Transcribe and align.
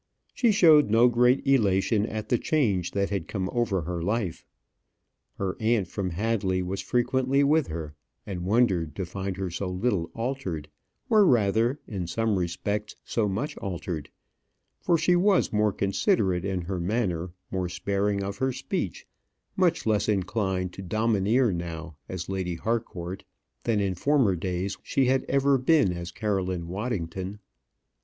She 0.33 0.51
showed 0.51 0.89
no 0.89 1.07
great 1.09 1.45
elation 1.45 2.07
at 2.07 2.29
the 2.29 2.39
change 2.39 2.89
that 2.93 3.11
had 3.11 3.27
come 3.27 3.51
over 3.53 3.81
her 3.83 4.01
life. 4.01 4.43
Her 5.37 5.55
aunt 5.59 5.89
from 5.89 6.09
Hadley 6.09 6.63
was 6.63 6.81
frequently 6.81 7.43
with 7.43 7.67
her, 7.67 7.93
and 8.25 8.41
wondered 8.43 8.95
to 8.95 9.05
find 9.05 9.37
her 9.37 9.51
so 9.51 9.69
little 9.69 10.09
altered, 10.15 10.69
or 11.07 11.23
rather, 11.23 11.79
in 11.87 12.07
some 12.07 12.39
respects, 12.39 12.95
so 13.05 13.29
much 13.29 13.55
altered; 13.57 14.09
for 14.79 14.97
she 14.97 15.15
was 15.15 15.53
more 15.53 15.71
considerate 15.71 16.45
in 16.45 16.61
her 16.61 16.79
manner, 16.79 17.29
more 17.51 17.69
sparing 17.69 18.23
of 18.23 18.37
her 18.39 18.51
speech, 18.51 19.05
much 19.55 19.85
less 19.85 20.09
inclined 20.09 20.73
to 20.73 20.81
domineer 20.81 21.51
now, 21.51 21.95
as 22.09 22.27
Lady 22.27 22.55
Harcourt, 22.55 23.23
than 23.65 23.79
in 23.79 23.93
former 23.93 24.35
days 24.35 24.77
she 24.81 25.05
had 25.05 25.23
ever 25.25 25.59
been 25.59 25.93
as 25.93 26.09
Caroline 26.09 26.67
Waddington. 26.67 27.37